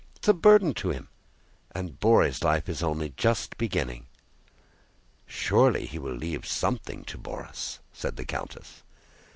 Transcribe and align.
It's 0.15 0.27
a 0.27 0.33
burden 0.33 0.73
to 0.73 0.89
him, 0.89 1.09
and 1.75 1.99
Bóry's 1.99 2.43
life 2.43 2.67
is 2.67 2.81
only 2.81 3.09
just 3.17 3.55
beginning...." 3.59 4.07
"Surely 5.27 5.85
he 5.85 5.99
will 5.99 6.15
leave 6.15 6.47
something 6.47 7.03
to 7.05 7.19
Borís," 7.19 7.77
said 7.93 8.15
the 8.15 8.25
countess. 8.25 8.81